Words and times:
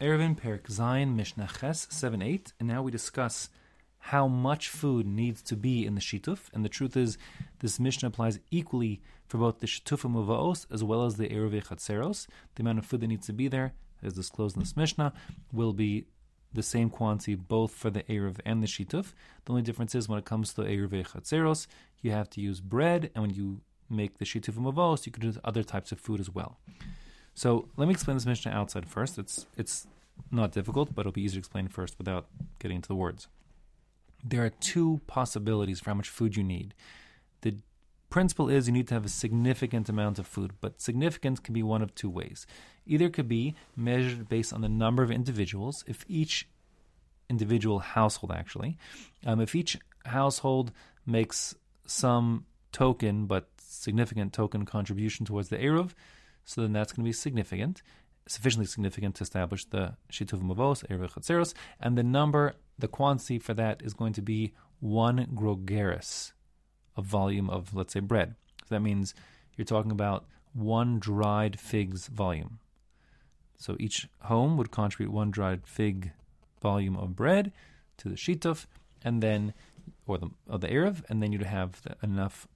Eruvin 0.00 0.36
Perek 0.36 0.66
Zayin 0.66 1.14
Mishnah 1.14 1.48
Ches 1.60 1.86
7 1.88 2.20
8, 2.20 2.52
and 2.58 2.68
now 2.68 2.82
we 2.82 2.90
discuss 2.90 3.48
how 3.98 4.26
much 4.26 4.68
food 4.68 5.06
needs 5.06 5.40
to 5.42 5.54
be 5.54 5.86
in 5.86 5.94
the 5.94 6.00
Shituf. 6.00 6.52
And 6.52 6.64
the 6.64 6.68
truth 6.68 6.96
is, 6.96 7.16
this 7.60 7.78
Mishnah 7.78 8.08
applies 8.08 8.40
equally 8.50 9.00
for 9.28 9.38
both 9.38 9.60
the 9.60 9.68
Shituf 9.68 10.04
and 10.04 10.16
Muvaos 10.16 10.66
as 10.68 10.82
well 10.82 11.06
as 11.06 11.14
the 11.14 11.28
Eruv 11.28 11.68
Chatzeros. 11.68 12.26
The 12.56 12.62
amount 12.64 12.80
of 12.80 12.86
food 12.86 13.02
that 13.02 13.06
needs 13.06 13.26
to 13.26 13.32
be 13.32 13.46
there, 13.46 13.74
as 14.02 14.14
disclosed 14.14 14.56
in 14.56 14.62
this 14.62 14.76
Mishnah, 14.76 15.12
will 15.52 15.72
be 15.72 16.06
the 16.52 16.64
same 16.64 16.90
quantity 16.90 17.36
both 17.36 17.70
for 17.70 17.88
the 17.88 18.02
Eruv 18.02 18.40
and 18.44 18.64
the 18.64 18.66
Shituf. 18.66 19.12
The 19.44 19.52
only 19.52 19.62
difference 19.62 19.94
is 19.94 20.08
when 20.08 20.18
it 20.18 20.24
comes 20.24 20.54
to 20.54 20.64
the 20.64 20.70
Eruv 20.70 21.06
Chatzeros, 21.06 21.68
you 22.02 22.10
have 22.10 22.28
to 22.30 22.40
use 22.40 22.60
bread, 22.60 23.12
and 23.14 23.22
when 23.22 23.32
you 23.32 23.60
make 23.88 24.18
the 24.18 24.24
Shituf 24.24 24.56
and 24.56 24.66
Muvaos, 24.66 25.06
you 25.06 25.12
can 25.12 25.22
use 25.22 25.38
other 25.44 25.62
types 25.62 25.92
of 25.92 26.00
food 26.00 26.18
as 26.18 26.30
well. 26.30 26.58
So 27.34 27.68
let 27.76 27.86
me 27.86 27.92
explain 27.92 28.16
this 28.16 28.26
Mishnah 28.26 28.52
outside 28.52 28.86
first. 28.86 29.18
It's 29.18 29.46
it's 29.56 29.86
not 30.30 30.52
difficult, 30.52 30.94
but 30.94 31.02
it'll 31.02 31.12
be 31.12 31.22
easier 31.22 31.40
to 31.40 31.44
explain 31.46 31.68
first 31.68 31.98
without 31.98 32.26
getting 32.58 32.76
into 32.76 32.88
the 32.88 32.94
words. 32.94 33.28
There 34.22 34.44
are 34.44 34.50
two 34.50 35.00
possibilities 35.06 35.80
for 35.80 35.90
how 35.90 35.94
much 35.94 36.08
food 36.08 36.36
you 36.36 36.44
need. 36.44 36.74
The 37.42 37.56
principle 38.08 38.48
is 38.48 38.66
you 38.66 38.72
need 38.72 38.88
to 38.88 38.94
have 38.94 39.04
a 39.04 39.08
significant 39.08 39.88
amount 39.88 40.18
of 40.18 40.26
food, 40.26 40.52
but 40.60 40.80
significance 40.80 41.40
can 41.40 41.52
be 41.52 41.62
one 41.62 41.82
of 41.82 41.94
two 41.94 42.08
ways. 42.08 42.46
Either 42.86 43.06
it 43.06 43.12
could 43.12 43.28
be 43.28 43.54
measured 43.76 44.28
based 44.28 44.52
on 44.52 44.60
the 44.60 44.68
number 44.68 45.02
of 45.02 45.10
individuals. 45.10 45.84
If 45.86 46.04
each 46.08 46.48
individual 47.28 47.80
household, 47.80 48.32
actually, 48.32 48.78
um, 49.26 49.40
if 49.40 49.54
each 49.54 49.76
household 50.06 50.70
makes 51.04 51.54
some 51.86 52.46
token 52.72 53.26
but 53.26 53.48
significant 53.58 54.32
token 54.32 54.64
contribution 54.64 55.26
towards 55.26 55.48
the 55.48 55.58
Eruv, 55.58 55.90
so 56.44 56.60
then 56.60 56.72
that's 56.72 56.92
going 56.92 57.04
to 57.04 57.08
be 57.08 57.12
significant, 57.12 57.82
sufficiently 58.26 58.66
significant 58.66 59.14
to 59.16 59.22
establish 59.22 59.64
the 59.64 59.96
Shituf 60.12 60.40
Mavos, 60.40 60.86
Chatzeros, 60.88 61.54
and 61.80 61.96
the 61.96 62.02
number, 62.02 62.54
the 62.78 62.88
quantity 62.88 63.38
for 63.38 63.54
that 63.54 63.82
is 63.82 63.94
going 63.94 64.12
to 64.14 64.22
be 64.22 64.52
one 64.80 65.26
grogeris, 65.34 66.32
a 66.96 67.02
volume 67.02 67.48
of, 67.48 67.74
let's 67.74 67.92
say, 67.92 68.00
bread. 68.00 68.34
So 68.66 68.74
that 68.74 68.80
means 68.80 69.14
you're 69.56 69.64
talking 69.64 69.90
about 69.90 70.26
one 70.52 70.98
dried 70.98 71.58
fig's 71.58 72.06
volume. 72.08 72.58
So 73.56 73.76
each 73.78 74.08
home 74.22 74.56
would 74.56 74.70
contribute 74.70 75.12
one 75.12 75.30
dried 75.30 75.66
fig 75.66 76.12
volume 76.60 76.96
of 76.96 77.16
bread 77.16 77.52
to 77.98 78.08
the 78.08 78.16
shituf, 78.16 78.66
and 79.02 79.22
then, 79.22 79.54
or 80.06 80.18
the, 80.18 80.30
of 80.48 80.60
the 80.60 80.68
Eruv, 80.68 81.02
and 81.08 81.22
then 81.22 81.32
you'd 81.32 81.42
have 81.42 81.82
the, 81.82 81.96
enough 82.02 82.48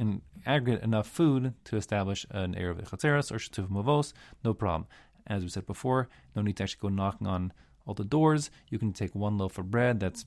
in 0.00 0.22
aggregate 0.46 0.82
enough 0.82 1.06
food 1.06 1.52
to 1.64 1.76
establish 1.76 2.26
an 2.30 2.54
Eruv 2.54 2.88
Chatzeres 2.88 3.30
or 3.30 3.36
Shituf 3.36 3.68
Mavos, 3.68 4.14
no 4.42 4.54
problem. 4.54 4.88
As 5.26 5.42
we 5.42 5.50
said 5.50 5.66
before, 5.66 6.08
no 6.34 6.40
need 6.42 6.56
to 6.56 6.62
actually 6.62 6.80
go 6.80 6.88
knocking 6.88 7.26
on 7.26 7.52
all 7.86 7.94
the 7.94 8.04
doors. 8.04 8.50
You 8.70 8.78
can 8.78 8.92
take 8.92 9.14
one 9.14 9.36
loaf 9.36 9.58
of 9.58 9.70
bread 9.70 10.00
that's 10.00 10.24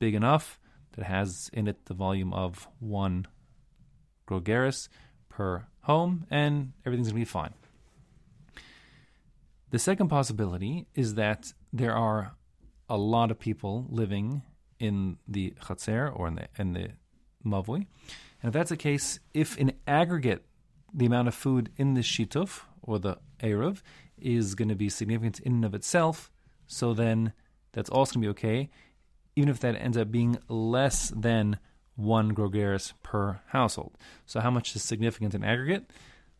big 0.00 0.14
enough 0.14 0.58
that 0.96 1.04
has 1.04 1.48
in 1.52 1.68
it 1.68 1.86
the 1.86 1.94
volume 1.94 2.34
of 2.34 2.68
one 2.80 3.26
grogeris 4.28 4.88
per 5.28 5.66
home, 5.82 6.26
and 6.30 6.72
everything's 6.84 7.08
going 7.08 7.20
to 7.20 7.20
be 7.20 7.24
fine. 7.24 7.54
The 9.70 9.78
second 9.78 10.08
possibility 10.08 10.86
is 10.94 11.14
that 11.14 11.52
there 11.72 11.94
are 11.94 12.34
a 12.88 12.96
lot 12.96 13.30
of 13.30 13.38
people 13.38 13.86
living 13.88 14.42
in 14.78 15.18
the 15.26 15.52
Chatzer 15.62 16.12
or 16.14 16.28
in 16.28 16.34
the, 16.36 16.48
in 16.58 16.72
the 16.72 16.88
Mavui, 17.44 17.86
and 18.44 18.50
if 18.50 18.52
that's 18.52 18.68
the 18.68 18.76
case, 18.76 19.20
if 19.32 19.56
in 19.56 19.72
aggregate 19.86 20.44
the 20.92 21.06
amount 21.06 21.28
of 21.28 21.34
food 21.34 21.70
in 21.78 21.94
the 21.94 22.02
shituf 22.02 22.60
or 22.82 22.98
the 22.98 23.16
eruv 23.40 23.80
is 24.18 24.54
going 24.54 24.68
to 24.68 24.74
be 24.74 24.90
significant 24.90 25.40
in 25.40 25.54
and 25.54 25.64
of 25.64 25.74
itself, 25.74 26.30
so 26.66 26.92
then 26.92 27.32
that's 27.72 27.88
also 27.88 28.12
going 28.12 28.22
to 28.22 28.26
be 28.26 28.30
okay, 28.32 28.68
even 29.34 29.48
if 29.48 29.60
that 29.60 29.76
ends 29.76 29.96
up 29.96 30.10
being 30.10 30.36
less 30.46 31.08
than 31.16 31.58
one 31.96 32.34
grogeris 32.34 32.92
per 33.02 33.40
household. 33.46 33.96
So 34.26 34.40
how 34.40 34.50
much 34.50 34.76
is 34.76 34.82
significant 34.82 35.34
in 35.34 35.42
aggregate? 35.42 35.90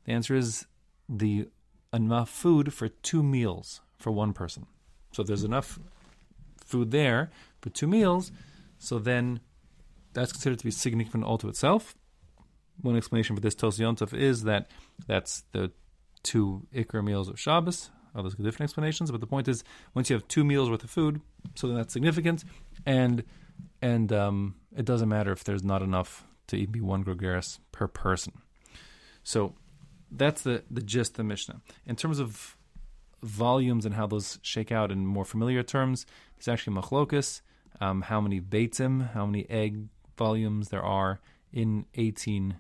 The 0.05 0.13
answer 0.13 0.35
is 0.35 0.67
the 1.09 1.49
enough 1.91 2.29
food 2.29 2.75
for 2.75 2.89
two 2.89 3.23
meals 3.23 3.81
for 3.97 4.13
one 4.13 4.35
person. 4.35 4.67
So 5.13 5.23
if 5.23 5.29
there's 5.29 5.43
enough 5.43 5.79
food 6.67 6.91
there 6.91 7.31
for 7.63 7.71
two 7.71 7.87
meals, 7.87 8.31
so 8.79 8.99
then 8.99 9.41
that's 10.15 10.33
considered 10.33 10.59
to 10.59 10.65
be 10.65 10.71
significant 10.71 11.25
all 11.25 11.39
to 11.39 11.49
itself. 11.49 11.95
One 12.81 12.97
explanation 12.97 13.37
for 13.37 13.43
this 13.43 13.55
Tos 13.55 13.79
is 14.13 14.45
that 14.45 14.71
that's 15.07 15.45
the 15.53 15.71
two 16.23 16.67
Iker 16.75 17.05
meals 17.05 17.29
of 17.29 17.39
Shabbos. 17.39 17.91
Others 18.15 18.35
give 18.35 18.47
different 18.47 18.69
explanations, 18.69 19.11
but 19.11 19.21
the 19.21 19.27
point 19.27 19.49
is, 19.49 19.65
once 19.95 20.09
you 20.09 20.15
have 20.15 20.27
two 20.29 20.45
meals 20.45 20.71
worth 20.71 20.85
of 20.85 20.91
food, 20.91 21.21
so 21.57 21.67
then 21.67 21.77
that's 21.77 21.93
significant, 21.93 22.45
and 22.87 23.25
and 23.83 24.13
um, 24.13 24.55
it 24.77 24.85
doesn't 24.85 25.09
matter 25.09 25.33
if 25.33 25.43
there's 25.43 25.65
not 25.65 25.83
enough 25.83 26.25
to 26.47 26.67
be 26.67 26.81
one 26.81 27.05
grogeris 27.05 27.59
per 27.73 27.89
person. 27.89 28.33
So 29.25 29.55
that's 30.13 30.43
the 30.43 30.63
the 30.71 30.81
gist 30.81 31.13
of 31.13 31.17
the 31.19 31.25
Mishnah. 31.25 31.61
In 31.87 31.97
terms 31.97 32.21
of 32.21 32.57
volumes 33.23 33.85
and 33.85 33.95
how 33.95 34.07
those 34.07 34.39
shake 34.43 34.71
out 34.71 34.93
in 34.93 35.07
more 35.07 35.25
familiar 35.25 35.65
terms, 35.65 36.07
there's 36.37 36.49
actually 36.49 36.77
machlokus, 36.77 37.41
um, 37.81 38.03
how 38.03 38.21
many 38.21 38.41
beitzim, 38.41 39.13
how 39.13 39.27
many 39.27 39.49
egg 39.51 39.89
volumes 40.17 40.69
there 40.69 40.83
are 40.83 41.21
in 41.53 41.87
18 41.95 42.57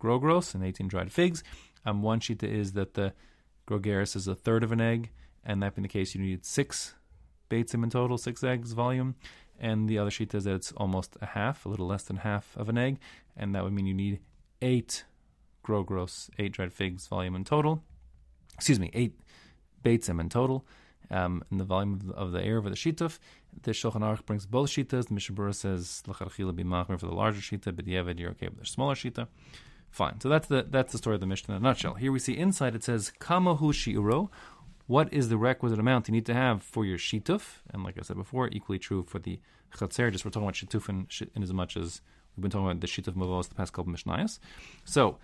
grogros 0.00 0.54
and 0.54 0.64
18 0.64 0.88
dried 0.88 1.12
figs. 1.12 1.42
Um, 1.86 2.02
one 2.02 2.20
shita 2.20 2.44
is 2.44 2.72
that 2.72 2.94
the 2.94 3.12
grogeris 3.68 4.16
is 4.16 4.28
a 4.28 4.34
third 4.34 4.62
of 4.62 4.72
an 4.72 4.80
egg, 4.80 5.10
and 5.44 5.62
that 5.62 5.74
being 5.74 5.82
the 5.82 5.88
case, 5.88 6.14
you 6.14 6.20
need 6.20 6.44
six 6.44 6.94
beitzim 7.50 7.84
in 7.84 7.90
total, 7.90 8.18
six 8.18 8.42
eggs 8.42 8.72
volume. 8.72 9.14
And 9.58 9.88
the 9.88 9.98
other 9.98 10.10
shita 10.10 10.34
is 10.34 10.44
that 10.44 10.54
it's 10.54 10.72
almost 10.72 11.16
a 11.22 11.26
half, 11.26 11.64
a 11.64 11.68
little 11.68 11.86
less 11.86 12.02
than 12.02 12.16
half 12.16 12.56
of 12.56 12.68
an 12.68 12.76
egg, 12.76 12.98
and 13.36 13.54
that 13.54 13.62
would 13.62 13.72
mean 13.72 13.86
you 13.86 13.94
need 13.94 14.20
eight 14.60 15.04
grogros, 15.64 16.28
eight 16.38 16.52
dried 16.52 16.72
figs 16.72 17.06
volume 17.06 17.36
in 17.36 17.44
total. 17.44 17.82
Excuse 18.54 18.80
me, 18.80 18.90
eight 18.94 19.18
beitzim 19.84 20.20
in 20.20 20.28
total 20.28 20.66
um, 21.10 21.42
in 21.50 21.58
the 21.58 21.64
volume 21.64 21.94
of 21.94 22.06
the, 22.06 22.14
of 22.14 22.32
the 22.32 22.42
air 22.42 22.56
of 22.56 22.64
the 22.64 22.70
shituf. 22.70 23.18
The 23.62 23.70
Shulchan 23.70 24.00
Aruch 24.00 24.26
brings 24.26 24.46
both 24.46 24.70
shitas. 24.70 25.08
The 25.08 25.14
Mishnah 25.14 25.36
Berurah 25.36 25.54
says 25.54 26.02
lacharchila 26.06 26.54
be 26.54 26.64
machmer 26.64 26.98
for 26.98 27.06
the 27.06 27.14
larger 27.14 27.40
shita, 27.40 27.74
but 27.74 27.84
b'dieved 27.84 28.18
you're 28.18 28.30
okay 28.30 28.48
with 28.48 28.60
the 28.60 28.66
smaller 28.66 28.94
shita. 28.94 29.28
Fine. 29.90 30.20
So 30.20 30.28
that's 30.28 30.48
the 30.48 30.66
that's 30.68 30.90
the 30.90 30.98
story 30.98 31.14
of 31.14 31.20
the 31.20 31.26
Mishnah 31.26 31.54
in 31.54 31.62
a 31.62 31.62
nutshell. 31.62 31.94
Here 31.94 32.10
we 32.10 32.18
see 32.18 32.36
inside 32.36 32.74
it 32.74 32.82
says 32.82 33.12
kamahu 33.20 33.72
shiuro. 33.72 34.28
What 34.86 35.10
is 35.12 35.28
the 35.28 35.38
requisite 35.38 35.78
amount 35.78 36.08
you 36.08 36.12
need 36.12 36.26
to 36.26 36.34
have 36.34 36.62
for 36.62 36.84
your 36.84 36.98
shituf? 36.98 37.60
And 37.72 37.84
like 37.84 37.96
I 37.98 38.02
said 38.02 38.16
before, 38.16 38.48
equally 38.48 38.78
true 38.78 39.04
for 39.04 39.18
the 39.18 39.40
chatzer. 39.76 40.10
Just 40.12 40.24
we're 40.24 40.30
talking 40.30 40.48
about 40.48 40.54
shituf 40.54 40.88
in, 40.88 41.06
in 41.34 41.42
as 41.42 41.52
much 41.52 41.76
as 41.76 42.00
we've 42.36 42.42
been 42.42 42.50
talking 42.50 42.66
about 42.66 42.80
the 42.80 42.86
shituf 42.86 43.14
mavos 43.14 43.48
the 43.48 43.54
past 43.54 43.72
couple 43.72 43.92
of 43.92 43.98
mishnayos. 43.98 44.38
So, 44.84 45.18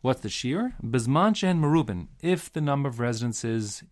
what's 0.00 0.20
the 0.20 0.28
shiur? 0.28 0.74
Bizman 0.82 1.42
and 1.42 1.60
marubin. 1.60 2.08
If 2.22 2.52
the 2.52 2.60
number 2.60 2.88
of 2.88 3.00
residences 3.00 3.82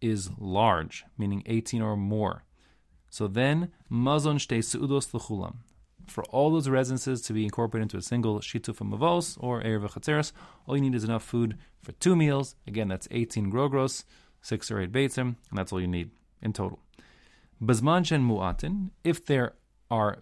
is 0.00 0.30
large, 0.38 1.04
meaning 1.18 1.42
18 1.46 1.82
or 1.82 1.96
more. 1.96 2.44
So 3.10 3.28
then, 3.28 3.70
mazon 3.90 4.38
shtei 4.38 4.58
seudos 4.58 5.14
l'chulam. 5.14 5.56
For 6.06 6.24
all 6.24 6.50
those 6.50 6.68
residences 6.68 7.20
to 7.22 7.32
be 7.32 7.44
incorporated 7.44 7.84
into 7.84 7.96
a 7.96 8.02
single 8.02 8.38
shituf 8.40 8.78
mavos 8.78 9.36
or 9.40 9.62
eruv 9.62 9.90
chatzeres, 9.90 10.32
all 10.66 10.76
you 10.76 10.82
need 10.82 10.94
is 10.94 11.04
enough 11.04 11.24
food 11.24 11.58
for 11.82 11.92
two 11.92 12.14
meals. 12.14 12.54
Again, 12.66 12.88
that's 12.88 13.08
18 13.10 13.50
grogros, 13.50 14.04
six 14.40 14.70
or 14.70 14.80
eight 14.80 14.92
beitzim, 14.92 15.36
and 15.50 15.58
that's 15.58 15.72
all 15.72 15.80
you 15.80 15.88
need 15.88 16.10
in 16.40 16.52
total. 16.52 16.78
Bazman 17.62 18.04
shen 18.04 18.22
mu'atin, 18.22 18.90
if 19.02 19.24
there 19.24 19.54
are 19.90 20.18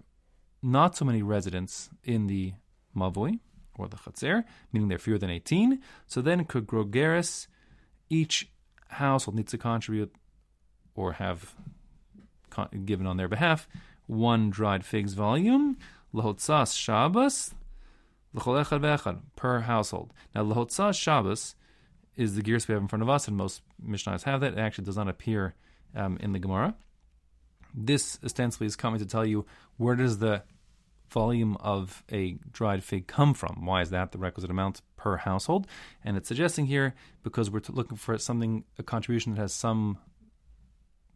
not 0.62 0.96
so 0.96 1.04
many 1.04 1.22
residents 1.22 1.90
in 2.02 2.26
the 2.26 2.54
mavoi 2.96 3.38
or 3.76 3.88
the 3.88 3.96
chatzer, 3.96 4.44
meaning 4.72 4.88
they're 4.88 4.98
fewer 4.98 5.18
than 5.18 5.30
18, 5.30 5.80
so 6.06 6.22
then 6.22 6.44
could 6.44 6.66
grogeres, 6.66 7.48
each 8.08 8.48
household 8.94 9.36
needs 9.36 9.50
to 9.52 9.58
contribute 9.58 10.14
or 10.94 11.12
have 11.12 11.54
con- 12.50 12.84
given 12.84 13.06
on 13.06 13.16
their 13.16 13.28
behalf 13.28 13.68
one 14.06 14.50
dried 14.50 14.84
figs 14.84 15.14
volume, 15.14 15.76
lahotzas 16.14 16.76
Shabbos, 16.76 17.54
per 19.36 19.60
household. 19.60 20.12
Now, 20.34 20.44
lahotzas 20.44 20.98
Shabbos 20.98 21.54
is 22.16 22.36
the 22.36 22.42
girsa 22.42 22.68
we 22.68 22.74
have 22.74 22.82
in 22.82 22.88
front 22.88 23.02
of 23.02 23.08
us, 23.08 23.26
and 23.28 23.36
most 23.36 23.62
Mishnahs 23.84 24.24
have 24.24 24.40
that. 24.40 24.52
It 24.54 24.58
actually 24.58 24.84
does 24.84 24.96
not 24.96 25.08
appear 25.08 25.54
um, 25.94 26.18
in 26.20 26.32
the 26.32 26.38
Gemara. 26.38 26.74
This 27.74 28.18
ostensibly 28.24 28.66
is 28.66 28.76
coming 28.76 29.00
to 29.00 29.06
tell 29.06 29.26
you 29.26 29.46
where 29.78 29.96
does 29.96 30.18
the 30.18 30.42
volume 31.14 31.56
of 31.60 32.04
a 32.12 32.36
dried 32.52 32.84
fig 32.84 33.06
come 33.06 33.32
from? 33.32 33.64
Why 33.64 33.80
is 33.80 33.90
that 33.90 34.12
the 34.12 34.18
requisite 34.18 34.50
amount 34.50 34.82
per 34.96 35.16
household? 35.16 35.66
And 36.04 36.16
it's 36.18 36.28
suggesting 36.28 36.66
here 36.66 36.94
because 37.22 37.50
we're 37.50 37.62
looking 37.70 37.96
for 37.96 38.18
something, 38.18 38.64
a 38.78 38.82
contribution 38.82 39.34
that 39.34 39.40
has 39.40 39.54
some 39.54 39.98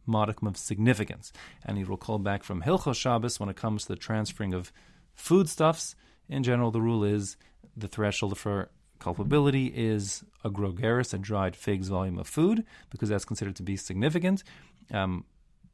modicum 0.07 0.47
of 0.47 0.57
significance. 0.57 1.31
And 1.63 1.77
you 1.77 1.85
will 1.85 1.97
call 1.97 2.17
back 2.17 2.43
from 2.43 2.63
Hilchos 2.63 2.95
Shabbos 2.95 3.39
when 3.39 3.49
it 3.49 3.55
comes 3.55 3.83
to 3.83 3.89
the 3.89 3.95
transferring 3.95 4.55
of 4.55 4.71
foodstuffs. 5.13 5.95
In 6.27 6.41
general, 6.43 6.71
the 6.71 6.81
rule 6.81 7.03
is 7.03 7.37
the 7.77 7.87
threshold 7.87 8.37
for 8.37 8.69
culpability 8.99 9.67
is 9.67 10.23
a 10.43 10.49
grogeris, 10.49 11.13
a 11.13 11.17
dried 11.17 11.55
figs 11.55 11.87
volume 11.87 12.19
of 12.19 12.27
food, 12.27 12.65
because 12.89 13.09
that's 13.09 13.25
considered 13.25 13.55
to 13.55 13.63
be 13.63 13.77
significant, 13.77 14.43
um, 14.91 15.25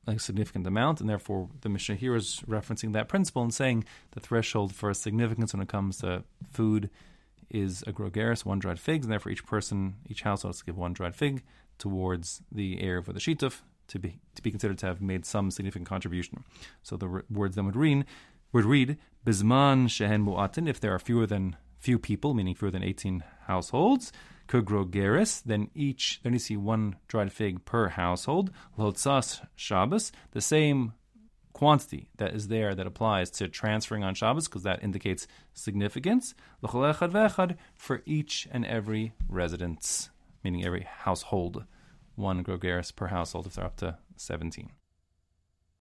a 0.07 0.19
significant 0.19 0.67
amount, 0.67 1.01
and 1.01 1.09
therefore 1.09 1.49
the 1.61 1.69
Mishnah 1.69 1.95
here 1.95 2.15
is 2.15 2.41
referencing 2.47 2.93
that 2.93 3.07
principle 3.07 3.41
and 3.41 3.53
saying 3.53 3.85
the 4.11 4.19
threshold 4.19 4.73
for 4.73 4.93
significance 4.93 5.53
when 5.53 5.61
it 5.61 5.69
comes 5.69 5.97
to 5.97 6.23
food 6.51 6.89
is 7.49 7.83
a 7.87 7.91
grogeris, 7.91 8.45
one 8.45 8.59
dried 8.59 8.79
figs, 8.79 9.05
and 9.05 9.11
therefore 9.11 9.31
each 9.31 9.45
person, 9.45 9.95
each 10.09 10.21
household 10.21 10.53
has 10.53 10.59
to 10.59 10.65
give 10.65 10.77
one 10.77 10.93
dried 10.93 11.15
fig 11.15 11.43
towards 11.77 12.41
the 12.51 12.81
heir 12.81 13.01
for 13.01 13.13
the 13.13 13.19
shituf 13.19 13.61
to 13.87 13.99
be 13.99 14.19
to 14.33 14.41
be 14.41 14.49
considered 14.49 14.77
to 14.79 14.85
have 14.85 15.01
made 15.01 15.25
some 15.25 15.51
significant 15.51 15.87
contribution. 15.87 16.43
So 16.81 16.97
the 16.97 17.23
words 17.29 17.55
then 17.55 17.65
would 17.65 17.75
read 17.75 18.05
would 18.51 18.65
read 18.65 18.97
bisman 19.25 19.87
shehen 19.89 20.25
mu'atin 20.25 20.67
if 20.67 20.79
there 20.79 20.93
are 20.93 20.99
fewer 20.99 21.27
than 21.27 21.55
few 21.79 21.99
people, 21.99 22.33
meaning 22.33 22.55
fewer 22.55 22.71
than 22.71 22.83
eighteen 22.83 23.23
households. 23.47 24.11
Kugrogeris, 24.47 25.41
then 25.43 25.69
each 25.73 26.19
then 26.23 26.33
you 26.33 26.39
see 26.39 26.57
one 26.57 26.97
dried 27.07 27.31
fig 27.31 27.65
per 27.65 27.89
household. 27.89 28.51
Lotzas 28.77 29.45
Shabbos, 29.55 30.11
the 30.31 30.41
same 30.41 30.93
quantity 31.53 32.09
that 32.17 32.35
is 32.35 32.49
there 32.49 32.75
that 32.75 32.85
applies 32.85 33.31
to 33.31 33.47
transferring 33.47 34.03
on 34.03 34.13
Shabbos 34.13 34.47
because 34.47 34.63
that 34.63 34.83
indicates 34.83 35.25
significance. 35.53 36.35
For 37.75 38.01
each 38.05 38.47
and 38.51 38.65
every 38.65 39.13
residence, 39.29 40.09
meaning 40.43 40.65
every 40.65 40.83
household, 40.83 41.63
one 42.15 42.43
grogeris 42.43 42.93
per 42.95 43.07
household 43.07 43.47
if 43.47 43.55
they're 43.55 43.65
up 43.65 43.77
to 43.77 43.97
17. 44.17 44.69